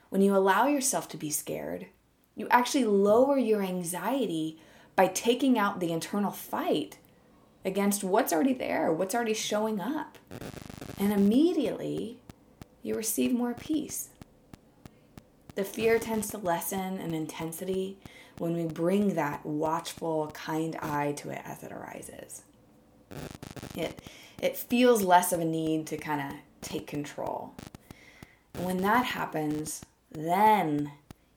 When 0.09 0.21
you 0.21 0.35
allow 0.35 0.67
yourself 0.67 1.07
to 1.09 1.17
be 1.17 1.29
scared, 1.29 1.87
you 2.35 2.47
actually 2.49 2.85
lower 2.85 3.37
your 3.37 3.61
anxiety 3.61 4.59
by 4.95 5.07
taking 5.07 5.57
out 5.57 5.79
the 5.79 5.91
internal 5.91 6.31
fight 6.31 6.97
against 7.65 8.03
what's 8.03 8.33
already 8.33 8.53
there, 8.53 8.91
what's 8.91 9.15
already 9.15 9.33
showing 9.33 9.79
up. 9.79 10.17
And 10.99 11.11
immediately 11.11 12.17
you 12.81 12.95
receive 12.95 13.33
more 13.33 13.53
peace. 13.53 14.09
The 15.55 15.63
fear 15.63 15.99
tends 15.99 16.29
to 16.29 16.37
lessen 16.37 16.99
in 16.99 17.13
intensity 17.13 17.97
when 18.37 18.55
we 18.55 18.65
bring 18.65 19.13
that 19.15 19.45
watchful, 19.45 20.31
kind 20.33 20.75
eye 20.81 21.13
to 21.17 21.29
it 21.29 21.41
as 21.45 21.63
it 21.63 21.71
arises. 21.71 22.41
It, 23.75 23.99
it 24.41 24.57
feels 24.57 25.03
less 25.03 25.31
of 25.31 25.39
a 25.39 25.45
need 25.45 25.85
to 25.87 25.97
kind 25.97 26.21
of 26.21 26.37
take 26.61 26.87
control. 26.87 27.53
when 28.59 28.77
that 28.77 29.05
happens, 29.05 29.83
then 30.11 30.91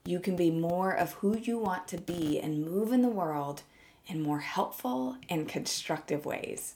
you 0.04 0.20
can 0.20 0.36
be 0.36 0.50
more 0.50 0.92
of 0.92 1.14
who 1.14 1.36
you 1.36 1.58
want 1.58 1.88
to 1.88 1.98
be 1.98 2.38
and 2.38 2.64
move 2.64 2.92
in 2.92 3.02
the 3.02 3.08
world 3.08 3.62
in 4.06 4.22
more 4.22 4.40
helpful 4.40 5.16
and 5.28 5.48
constructive 5.48 6.24
ways. 6.24 6.74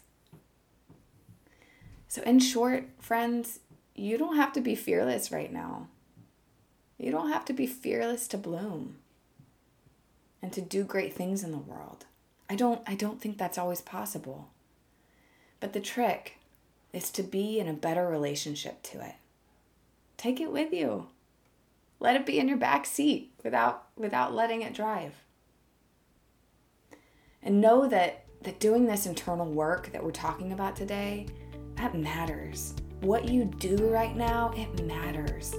So, 2.09 2.23
in 2.23 2.41
short, 2.41 2.89
friends, 2.99 3.61
you 3.95 4.19
don't 4.19 4.37
have 4.37 4.53
to 4.55 4.61
be 4.61 4.75
fearless 4.75 5.31
right 5.31 5.53
now. 5.53 5.87
You 7.01 7.11
don't 7.11 7.33
have 7.33 7.47
to 7.47 7.55
be 7.55 7.67
fearless 7.67 8.29
to 8.29 8.37
bloom 8.37 8.97
and 10.43 10.53
to 10.53 10.61
do 10.61 10.85
great 10.85 11.15
things 11.15 11.43
in 11.43 11.51
the 11.51 11.57
world. 11.57 12.05
I 12.51 12.57
don't 12.57 12.83
I 12.87 12.95
don't 12.95 13.21
think 13.21 13.39
that's 13.39 13.57
always 13.57 13.81
possible. 13.81 14.51
But 15.61 15.73
the 15.73 15.81
trick 15.81 16.37
is 16.93 17.11
to 17.13 17.23
be 17.23 17.59
in 17.59 17.69
a 17.69 17.73
better 17.73 18.07
relationship 18.07 18.83
to 18.83 19.01
it. 19.01 19.15
Take 20.19 20.41
it 20.41 20.53
with 20.53 20.75
you. 20.75 21.07
Let 22.01 22.17
it 22.17 22.27
be 22.27 22.39
in 22.39 22.49
your 22.49 22.59
back 22.59 22.85
seat 22.85 23.33
without 23.43 23.87
without 23.97 24.35
letting 24.35 24.61
it 24.61 24.75
drive. 24.75 25.15
And 27.43 27.63
know 27.63 27.89
that 27.89 28.27
that 28.43 28.61
doing 28.61 28.85
this 28.85 29.07
internal 29.07 29.47
work 29.47 29.91
that 29.93 30.05
we're 30.05 30.11
talking 30.11 30.53
about 30.53 30.77
today, 30.77 31.29
that 31.77 31.95
matters. 31.95 32.75
What 33.01 33.27
you 33.27 33.47
do 33.47 33.89
right 33.89 34.15
now, 34.15 34.53
it 34.55 34.85
matters. 34.85 35.55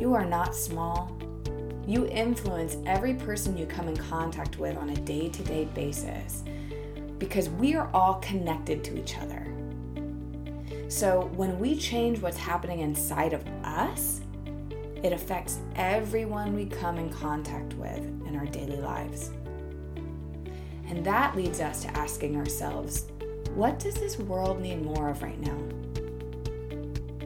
You 0.00 0.14
are 0.14 0.24
not 0.24 0.54
small. 0.54 1.16
You 1.86 2.06
influence 2.06 2.76
every 2.86 3.14
person 3.14 3.56
you 3.56 3.66
come 3.66 3.88
in 3.88 3.96
contact 3.96 4.58
with 4.58 4.76
on 4.76 4.90
a 4.90 4.96
day 4.96 5.28
to 5.28 5.42
day 5.42 5.64
basis 5.74 6.44
because 7.18 7.48
we 7.48 7.74
are 7.74 7.90
all 7.92 8.14
connected 8.16 8.84
to 8.84 8.98
each 8.98 9.18
other. 9.18 9.46
So 10.88 11.30
when 11.34 11.58
we 11.58 11.76
change 11.76 12.20
what's 12.20 12.36
happening 12.36 12.80
inside 12.80 13.32
of 13.32 13.44
us, 13.64 14.20
it 15.02 15.12
affects 15.12 15.58
everyone 15.74 16.54
we 16.54 16.66
come 16.66 16.98
in 16.98 17.10
contact 17.10 17.74
with 17.74 17.98
in 18.26 18.36
our 18.36 18.46
daily 18.46 18.80
lives. 18.80 19.30
And 20.88 21.04
that 21.04 21.36
leads 21.36 21.60
us 21.60 21.82
to 21.82 21.88
asking 21.96 22.36
ourselves, 22.36 23.06
what 23.54 23.78
does 23.78 23.94
this 23.94 24.18
world 24.18 24.60
need 24.60 24.82
more 24.82 25.08
of 25.08 25.22
right 25.22 25.40
now? 25.40 25.58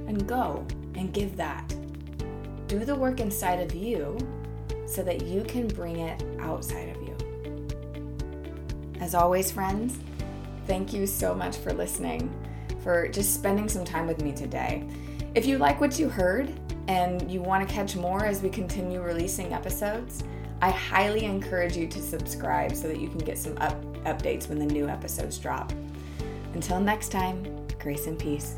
And 0.07 0.27
go 0.27 0.67
and 0.95 1.13
give 1.13 1.37
that. 1.37 1.75
Do 2.73 2.87
the 2.87 2.97
work 2.97 3.21
inside 3.21 3.61
of 3.61 3.75
you 3.75 4.17
so 4.87 5.03
that 5.03 5.27
you 5.27 5.45
can 5.45 5.69
bring 5.69 5.99
it 5.99 6.25
outside 6.41 6.89
of 6.89 7.03
you. 7.03 7.15
As 8.99 9.15
always, 9.15 9.53
friends, 9.53 9.99
thank 10.67 10.91
you 10.91 11.07
so 11.07 11.35
much 11.35 11.59
for 11.59 11.75
listening, 11.75 12.35
for 12.83 13.09
just 13.09 13.35
spending 13.35 13.69
some 13.69 13.85
time 13.85 14.07
with 14.07 14.23
me 14.23 14.33
today. 14.33 14.89
If 15.35 15.45
you 15.45 15.59
like 15.59 15.83
what 15.83 15.99
you 15.99 16.09
heard 16.09 16.51
and 16.89 17.31
you 17.31 17.43
want 17.43 17.69
to 17.69 17.75
catch 17.75 17.95
more 17.95 18.25
as 18.25 18.41
we 18.41 18.49
continue 18.49 19.03
releasing 19.03 19.53
episodes, 19.53 20.25
I 20.63 20.71
highly 20.71 21.27
encourage 21.27 21.77
you 21.77 21.87
to 21.89 22.01
subscribe 22.01 22.75
so 22.75 22.89
that 22.89 22.99
you 22.99 23.09
can 23.09 23.19
get 23.19 23.37
some 23.37 23.59
up- 23.59 23.85
updates 24.07 24.49
when 24.49 24.59
the 24.59 24.65
new 24.65 24.89
episodes 24.89 25.37
drop. 25.37 25.75
Until 26.55 26.81
next 26.81 27.11
time, 27.11 27.67
grace 27.79 28.07
and 28.07 28.19
peace. 28.19 28.57